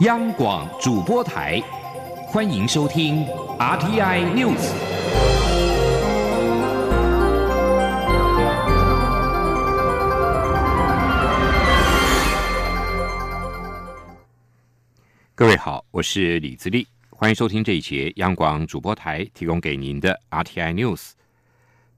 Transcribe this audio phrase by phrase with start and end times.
[0.00, 1.60] 央广主播台，
[2.26, 3.22] 欢迎收听
[3.58, 4.72] RTI News。
[15.34, 21.10] 各位好，我是李自立，欢迎收听这一节央广主播台提供给您的 RTI News。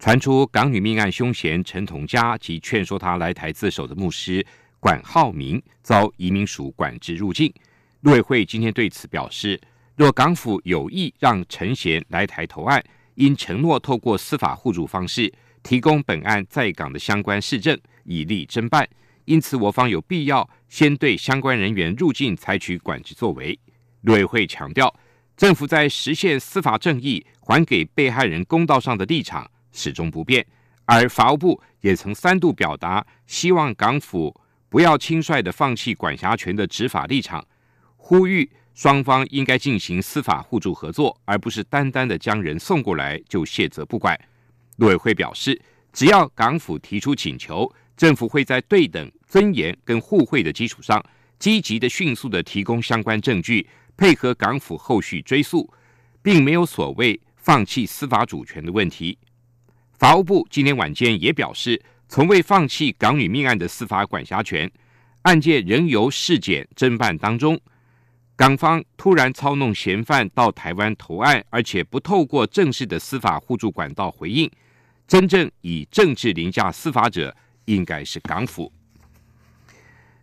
[0.01, 4.45] 传出港女命案凶嫌陈同佳及劝说他来台自首的牧师
[4.81, 7.55] 管浩明遭移民署管制入境。
[8.03, 9.61] 陆委会今天对此表示，
[9.95, 12.83] 若港府有意让陈贤来台投案，
[13.15, 15.33] 应承诺透过司法互助方式
[15.63, 18.89] 提供本案在港的相关市政，以利侦办。
[19.25, 23.57] 因此，我方有必要先对相关人员入境采取管制作为。
[24.01, 24.93] 陆委会强调，
[25.37, 30.45] 政府在实现司法正义、还给被害人公道上的立场始终不变，
[30.87, 37.47] 而法务部也曾三度表达希望港府不要轻率的放弃管辖权的执法立场。
[38.05, 44.19] 呼吁双方应该进行司法互助合作，而不是单单的将人送过来就卸责不管。
[44.79, 45.59] 陆委会表示，
[45.93, 51.01] 只要港府提出请求，政府会在对等、尊严跟互惠的基础上，
[51.39, 53.65] 积极的、迅速的提供相关证据，
[53.97, 55.73] 配合港府后续追诉，
[56.21, 59.17] 并没有所谓放弃司法主权的问题。
[59.93, 64.69] 法务部今天晚间也表示，从未放弃港女命案的司法管辖权，
[65.23, 67.59] 案件仍由事检侦办当中。
[68.43, 74.51] 港方突然操弄嫌犯到台湾投案，而且不透过正式的司法互助管道回应，
[75.07, 77.33] 真正以政治凌驾司法者，
[77.67, 78.73] 应该是港府。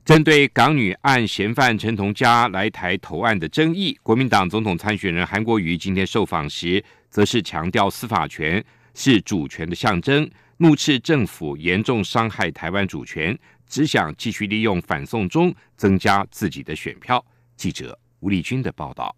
[0.04, 8.62] 针对港女案嫌犯陈同佳来台投案的争议，国民党总统参选人韩国瑜今天受访时，则是强调司法权
[8.96, 17.26] 是主权的象征，怒斥政府严重伤害台湾主权，只想继续利用反送中增加自己的选票。
[17.56, 19.16] 记者吴立军的报道。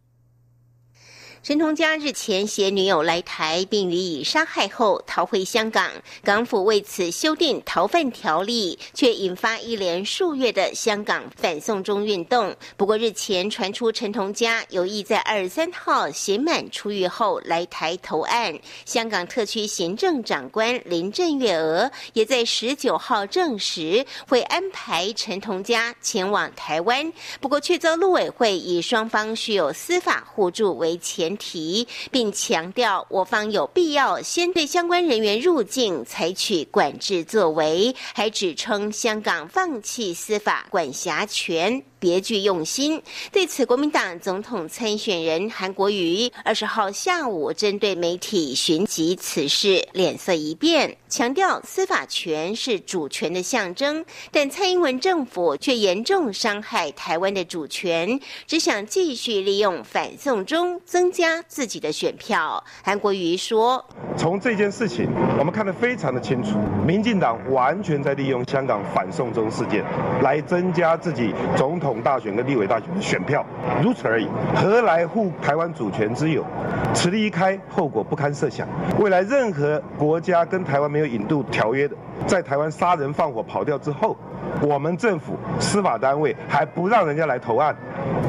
[1.44, 5.90] 陈同佳日前携女友来台，并予以杀害后逃回香港。
[6.24, 12.56] 港府为此修订逃犯条例，却引发一连数月的香港反送中运动。
[12.78, 27.12] 不过日前传出陈同佳有意在二十三号刑满出狱后来台投案，香港特区行政长官林郑月娥也在十九号证实会安排陈同佳前往台湾。
[27.40, 31.31] 不过却遭陆委会以双方需有司法互助为前。
[31.38, 41.84] 提，并强调我方有必要先对相关人员入境采取管制作为，还指称香港放弃司法管辖权。
[42.01, 43.00] 别具用心。
[43.31, 62.63] 对此，国民党总统参选人韩国瑜二十号下午针对媒体询及此事，脸色一变，强调司法权是主权的象征，但蔡英文政府却严重伤害台湾的主权，只想继续利用反送中增加自己的选票。
[62.84, 63.85] 韩国瑜说
[64.17, 65.07] ：“从这件事情，
[65.38, 69.85] 我们看得非常的清楚，民进党完全在利用香港反送中事件
[70.23, 73.44] 来增加自己总统。”大选跟立委大选的选票，
[73.81, 76.46] 如此而已，何来护台湾主权之有？
[76.94, 78.68] 此例一开，后果不堪设想。
[79.00, 81.96] 未来任何国家跟台湾没有引渡条约的，
[82.28, 84.16] 在台湾杀人放火跑掉之后，
[84.62, 87.75] 我们政府司法单位还不让人家来投案，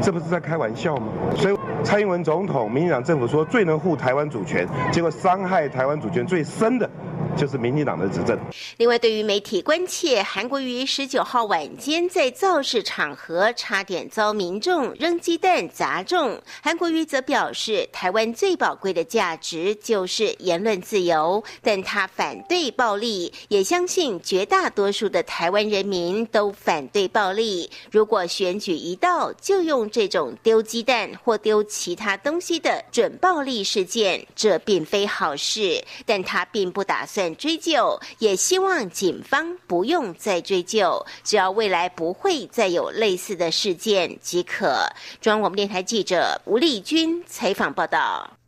[0.01, 1.09] 这不是在开玩笑吗？
[1.37, 6.89] 所以蔡英文总统、民进党政府说最能护台湾主权，结果伤害台湾主权最深的。
[7.37, 8.39] 就是民进党的执政。
[8.77, 27.71] 另外，对于媒体关切韩国瑜十九号晚间在造势场合差点遭民众扔鸡蛋砸中，韩国瑜则表示，台湾最宝贵的价值就是言论自由，但他反对暴力，也相信绝大多数的台湾人民都反对暴力。
[27.91, 35.83] 如果选举一到就用这种丢鸡蛋或丢其他东西的准暴力事件，这并非好事。
[36.05, 37.22] 但他并不打算。
[37.37, 44.87] 追究，也希望警方不用再追究，只要未来不会再有类似的事件即可。
[45.21, 48.39] 中央广播电台记者吴丽君采访报道。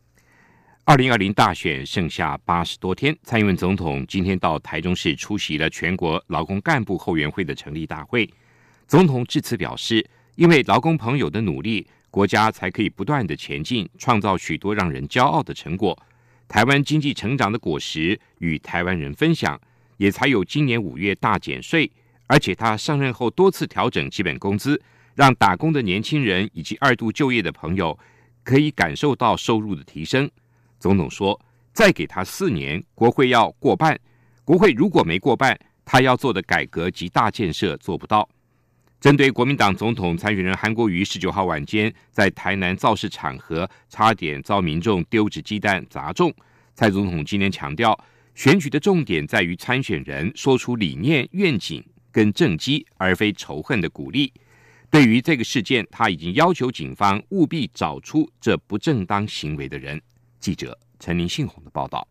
[0.83, 8.29] 二零二零大选剩下八十多天，蔡英文总统今天到台中市出席了全国劳工干部后援会的成立大会。
[8.87, 15.97] 总统致辞表示，因为劳工朋友的努力，国家才可以不断的前进，创造许多让人骄傲的成果。
[16.47, 19.59] 台湾经济成长的果实与台湾人分享，
[19.97, 21.91] 也才有今年五月大减税，
[22.27, 24.81] 而且他上任后多次调整基本工资，
[25.15, 27.97] 让打工的年轻人以及二度就业的朋友
[28.43, 30.29] 可以感受到收入的提升。
[30.79, 31.39] 总统说，
[31.73, 33.99] 再给他四年，国会要过半，
[34.43, 38.29] 国会如果没过半，他要做的改革及大建设做不到。
[39.05, 46.33] 针对国民党总统参选人韩国瑜十九号晚间在台南造势场合差点遭民众丢掷鸡蛋砸中，
[46.73, 47.95] 蔡总统今天强调，
[48.33, 54.33] 选举的重点在于参选人说出理念、愿景跟政绩，而非仇恨的鼓励。
[54.89, 60.01] 对于这个事件，他已经要求警方务必找出这不正当行为的人。
[60.39, 62.07] 记者陈林信宏的报道。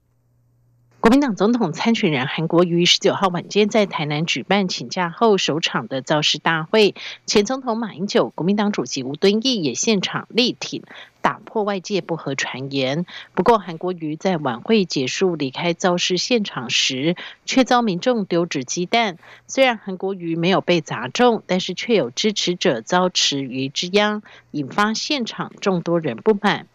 [1.05, 6.95] 国民党总统参选人韩国瑜十九号晚间在台南举办请假后首场的造势大会，
[7.27, 10.83] 前总统马英九、国民党主席吴敦义也现场力挺，
[11.21, 13.05] 打破外界不合传言。
[13.35, 19.19] 不过，韩国瑜在晚会结束离开造势现场时，却遭民众丢掷鸡蛋。
[19.47, 24.23] 虽然韩国瑜没有被砸中，但是却有支持者遭池鱼之殃，
[24.53, 26.67] 引发现场众多人不满。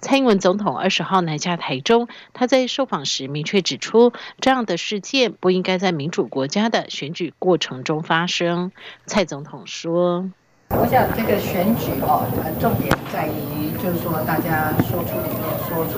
[0.00, 8.70] 蔡英文总统二十号南下台中，他在受访时明确指出，这样的事件不应该在民主国家的选举过程中发生。
[9.06, 10.28] 蔡总统说
[10.76, 12.28] ：“我想这个选举哦，
[12.60, 15.96] 重点在于就是说大家说出理念，说出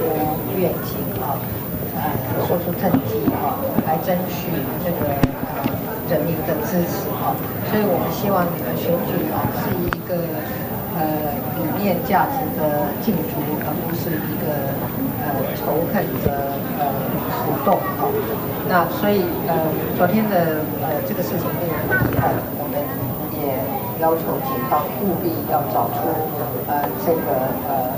[0.55, 1.35] 愿景啊，
[1.99, 4.47] 呃，说出政绩啊，来争取
[4.85, 5.19] 这个
[5.51, 5.67] 呃
[6.09, 7.35] 人民的支持啊。
[7.67, 10.15] 所以我们希望这个选举啊是一个。”
[10.97, 11.05] 呃，
[11.61, 14.49] 理念价值的竞逐，而不是一个
[15.21, 16.89] 呃仇恨的呃
[17.45, 18.09] 活动啊。
[18.69, 19.55] 那所以呃，
[19.97, 21.77] 昨天的呃这个事情令人
[22.11, 22.81] 遗憾，我们
[23.37, 23.61] 也
[24.01, 26.09] 要求警方务必要找出
[26.67, 27.93] 呃这个呃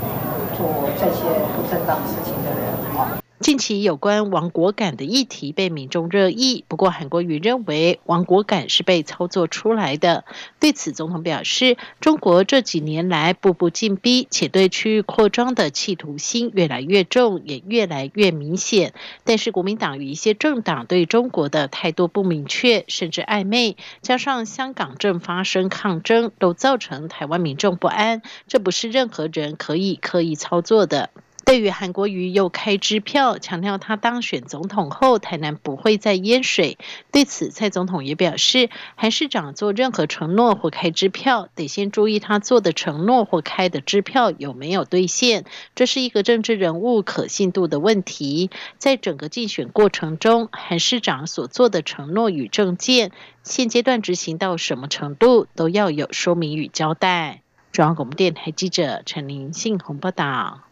[0.55, 0.67] 做
[0.97, 1.23] 这些
[1.55, 3.18] 不正当事情的人啊。
[3.39, 10.25] 近期有关亡国感的议题被民众热议，不过韩国瑜认为亡国感是被操作出来的。
[10.59, 18.93] 对此，总统表示，中国这几年来步步进逼，且对区域扩张的企图心越来越重，也越来越明显。
[19.23, 28.21] 但是，国民党与一些政党对中国的态度不明确，甚至暧昧，加上香港正发生抗争，都造成台湾民众不安。
[28.49, 31.09] 这不是任何人可以刻意操作的。
[31.49, 36.77] 对于韩国瑜又开支票，强调他当选总统后，台南不会再淹水。
[37.11, 45.43] 对此，蔡总统也表示，韩市长做任何承诺或开支票，得先注意他做的承诺或开的支票有没有兑现，
[45.73, 48.51] 这是一个政治人物可信度的问题。
[48.77, 53.11] 在整个竞选过程中，韩市长所做的承诺与政见，
[53.41, 57.41] 现阶段执行到什么程度，都要有说明与交代。
[57.71, 60.68] 中央广播电台记者陈林信宏报道。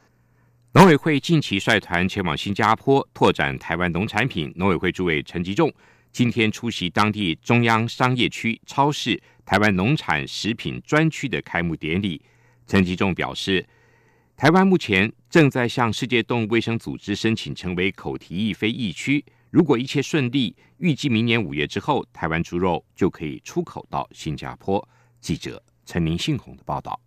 [0.77, 4.53] 农委会近期率团前往新加坡拓展台湾农产品。
[4.55, 5.73] 农委会主委陈吉仲
[6.11, 12.21] 今天出席当地中央商业区超市台湾农产食品专区的开幕典礼。
[12.67, 13.67] 陈吉仲表示，
[14.35, 19.25] 台湾目前正在向世界动物卫生组织申请成为口蹄疫非疫区。
[19.49, 24.87] 如果一切顺利，预计明年五月之后，台湾猪肉就可以出口到新加坡。
[25.19, 27.01] 记者陈明信宏的报道。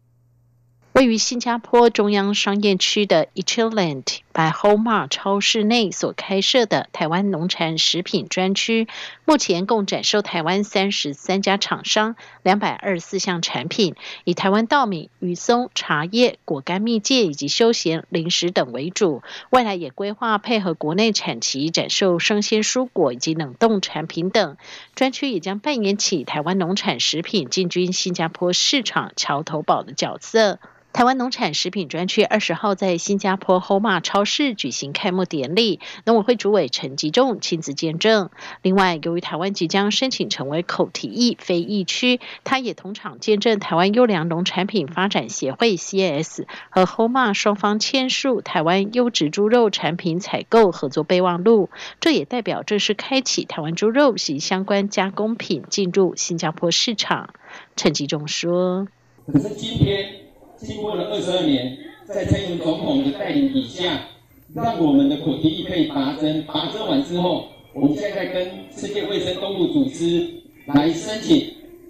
[1.01, 8.87] 位于新加坡中央商业区的 Echiland by Homa 超市内所开设的台湾农产食品专区，
[9.25, 13.95] 目前共展售台湾三十三家厂商两百二十四项产品，
[14.25, 19.23] 以台湾稻米、雨松、茶叶、果干、蜜饯以及休闲零食等为主。
[19.49, 24.59] 未来也规划配合国内产期展售生鲜蔬果以及冷冻产品等。
[24.95, 30.59] 专区也将扮演起台湾农产食品进军新加坡市场桥头堡的角色。
[30.93, 38.29] 台湾农产食品专区二十号在新加坡 Homa 超市举行开幕典礼，农委会主委陈吉仲亲自见证。
[38.61, 51.71] 另外，由于台湾即将申请成为口蹄疫非疫区，他也同场见证台湾优良农产品发展协会 （CAS） 和 Homa 双方签署台湾优质猪肉产品采购合作备忘录。
[52.01, 57.33] 这也代表正式开启台湾猪肉及相关加工品进入新加坡市场。
[57.77, 58.89] 陈吉仲说
[59.33, 60.20] ：“可是今天。”
[60.67, 61.77] 经过了二十二年，
[62.07, 64.09] 在蔡英文总统的带领底下，
[64.55, 66.45] 让我们的口蹄疫可以拔针。
[66.47, 70.29] 拔针完之后，我们现在跟世界卫生动物组织
[70.67, 71.47] 来申请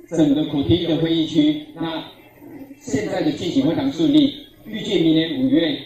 [0.09, 1.67] 整个口蹄疫的会议区。
[1.75, 2.05] 那
[2.81, 4.35] 现在的进行非常顺利，
[4.65, 5.77] 预计明年五月，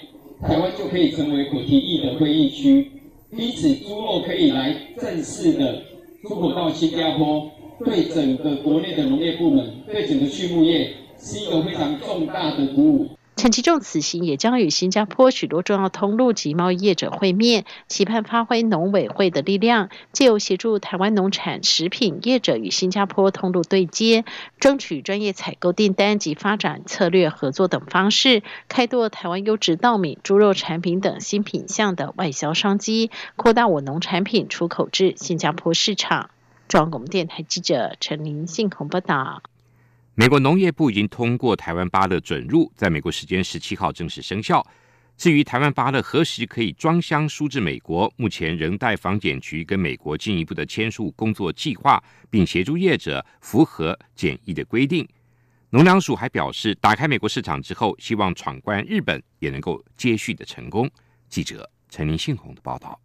[0.42, 2.90] 台湾就可以成为口蹄疫的会议区。
[3.32, 5.82] 因此，猪肉可以来正式的
[6.22, 7.50] 出口到新加坡，
[7.84, 10.90] 对整个国内的农业部门，对整个畜牧业。
[11.24, 13.18] 是一个非常重大的鼓舞。
[13.36, 24.24] 陈其仲此行也将与新加坡许多重要通路及贸易业者会面，期盼发挥农委会的力量，借由协助台湾农产食品业者与新加坡通路对接，
[24.60, 36.30] 争取专业采购订单及发展策略合作等方式，开拓台湾优质稻米、猪肉产品等新品项的外销商机，扩大我农产品出口至新加坡市场。
[36.68, 39.42] 中央广播电台记者陈林信宏报道。
[40.16, 44.64] 美国农业部已经通过台湾芭乐准入，在美国时间十七号正式生效。
[45.16, 55.04] 至于台湾芭乐何时可以装箱输至美国，目前仍待防检局跟美国进一步的签署工作计划，并协助业者符合检疫的规定。
[55.70, 60.88] 农粮署还表示，打开美国市场之后，希望闯关日本也能够接续的成功。
[61.28, 63.00] 记者陈林信宏的报道。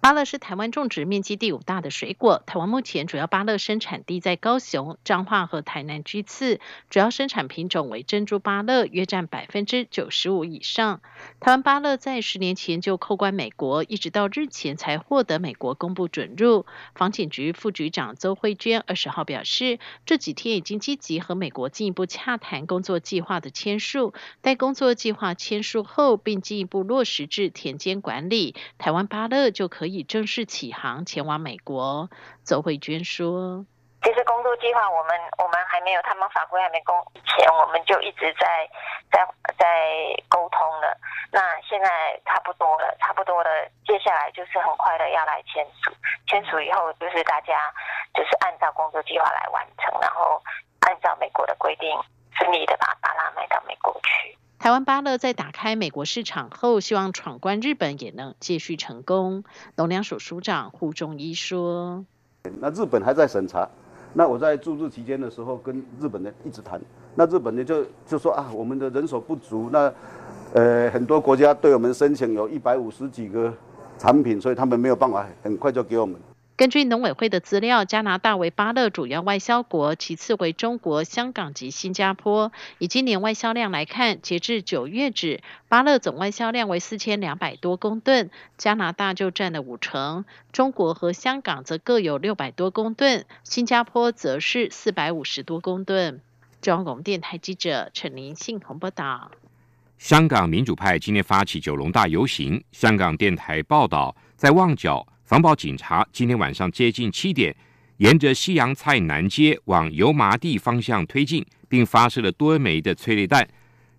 [0.00, 2.42] 芭乐是台湾种植面积第五大的水果。
[2.46, 11.02] 台湾目前主要芭乐生产地在高雄、彰化和台南居次，主要生产品种为珍珠芭乐，约占百分之九十五以上。
[11.38, 16.64] 台湾芭乐在十年前就扣关美国，一直到日前才获得美国公布准入。
[16.94, 29.89] 防检局副局长邹慧娟二十号表示，这几天已经积极和美国进一步洽谈工作计划的签署，待工作计划签署后，并进一步落实至田间管理，台湾芭乐就可以。
[29.90, 32.08] 已正式起航前往美国，
[32.44, 33.66] 邹慧娟说
[34.02, 38.68] ：“其实工作计划我们我们还没有，他们法规还没公前，我们就一直在
[39.10, 39.26] 在
[39.58, 39.66] 在
[40.28, 40.96] 沟通了。
[41.32, 43.50] 那现在差不多了，差不多了，
[43.86, 45.92] 接下来就是很快的要来签署，
[46.26, 47.72] 签署以后就是大家
[48.14, 50.42] 就是按照工作计划来完成，然后
[50.80, 51.90] 按照美国的规定，
[52.38, 53.09] 顺利的把巴拉卖到美国去。”
[54.60, 59.42] 台湾芭乐在打开美国市场后，希望闯关日本也能继续成功。
[59.76, 62.04] 农粮署署长胡仲一说
[62.60, 63.66] ：“那日本还在审查，
[64.12, 66.78] 那我在驻日期间的时候跟日本人一直谈，
[67.14, 69.90] 那日本人就就说啊，我们的人手不足，那
[70.52, 73.50] 呃很多国家对我们申请有一百五十几个
[73.96, 76.20] 产品，所以他们没有办法很快就给我们。”
[76.60, 82.52] 根据农委会的资料，加拿大为巴勒主要外销国，其次为中国、香港及新加坡。
[82.76, 96.20] 以今年外销量来看，截至九月止，巴勒总外销量为四千两百多公吨，加拿大就占了五成，中国和香港则各有六百多公吨，新加坡则是四百五十多公吨。
[96.60, 99.30] 中央广电台记者陈林信鸿报道。
[99.96, 105.06] 香港民主派今天发起九龙大游行，香港电台报道，在旺角。
[105.30, 107.54] 防暴警察今天晚上接近七点，
[107.98, 113.48] 沿着西洋菜南街往油麻地方向推进，并发射了多枚的催泪弹。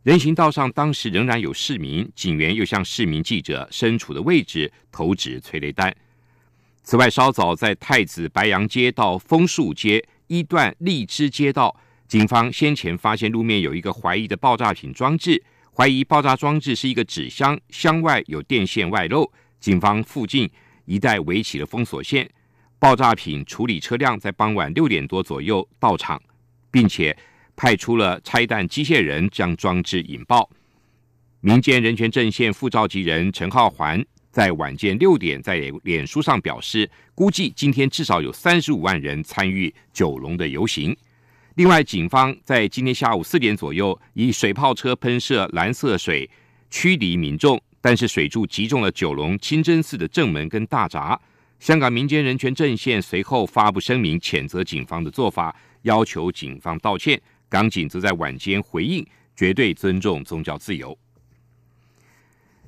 [0.03, 5.95] 人行道上当时仍然有市民，警员又向市民记者身处的位置投掷催泪弹。
[6.83, 11.73] 此外，稍早在太子白杨街到枫树街一段荔枝街道，
[12.09, 15.41] 警方先前发现路面有一个怀疑的爆炸品装置，
[15.73, 19.31] 怀疑爆炸装置是一个纸箱，箱外有电线外露。
[19.61, 20.51] 警方附近。
[20.85, 22.29] 一带围起了封锁线，
[22.79, 26.21] 爆炸品处理车辆在傍晚六点多左右到场，
[26.69, 27.15] 并且
[27.55, 30.49] 派出了拆弹机械人将装置引爆。
[31.41, 40.95] 民间人权阵线副召集人陈浩环在晚间六点在脸书上表示，估计今天至少有三十五万人参与九龙的游行。
[41.55, 46.29] 另外，警方在今天下午四点左右以水炮车喷射蓝色水
[46.69, 47.61] 驱离民众。
[47.81, 51.19] 但是水柱击中了九龙清真寺的正门跟大闸。
[51.59, 57.21] 香港民间人权阵线随后发布声明，谴责警方的做法，要求警方道歉。
[57.49, 60.97] 港警则在晚间回应，绝对尊重宗教自由。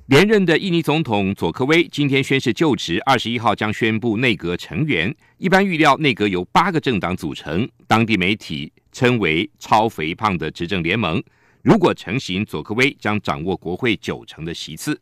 [0.06, 5.14] 连任的印尼总统佐科威今天宣誓就职，二十一号将宣布内阁成员。
[5.38, 11.22] 一般预料内阁由八个政党组成，当地媒体称为“超肥胖的执政联盟”。
[11.64, 15.00] 如果成型，佐科威将掌握国会九成的席次。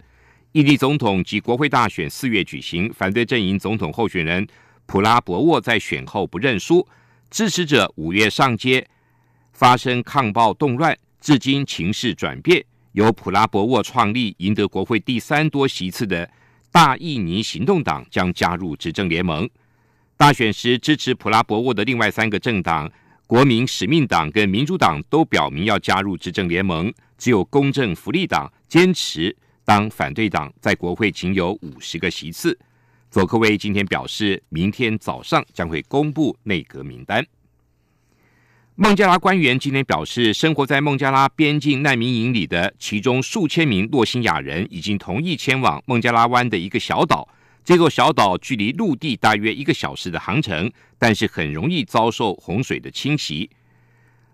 [0.52, 4.47] 印尼总统及国会大选四月举行，反对阵营总统候选人
[4.87, 6.87] 普拉博沃在选后不认输，
[7.28, 8.87] 支持者五月上街
[9.52, 12.64] 发生抗暴动乱，至今情势转变。
[12.92, 16.31] 由普拉博沃创立、赢得国会第三多席次的
[16.71, 19.50] 大印尼行动党将加入执政联盟。
[20.16, 22.88] 大选时支持普拉博沃的另外三个政党。
[23.33, 29.35] 国民使命党跟民主党都表明要加入执政联盟，只有公正福利党坚持
[29.65, 32.59] 当反对党，在国会仅有五十个席次。
[33.11, 37.25] 佐科威今天表示，明天早上将会公布内阁名单。
[38.75, 47.27] 孟加拉官员今天表示，生活在孟加拉边境难民营里的其中数千名洛辛亚人已经同意前往孟加拉湾的一个小岛。
[47.64, 53.49] 这座小岛距离陆地大约一个小时的航程，但是很容易遭受洪水的侵袭。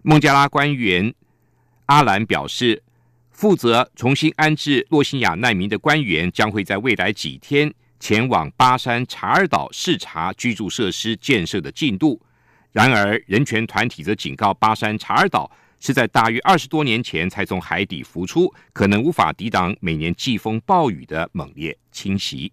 [0.02, 1.12] 孟加拉官员
[1.86, 2.82] 阿兰表示，
[3.30, 12.20] 负责重新安置洛辛亚难民的官员将会在未来几天前往巴山查尔岛视察居住设施建设的进度。
[12.72, 22.50] 然而，人权团体则警告，巴山查尔岛是在大约二十多年前才从海底浮出，可能无法抵挡每年季风暴雨的猛烈侵袭。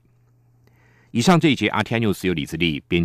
[1.16, 3.04] 以上这一节《RTI News》由李自力编辑。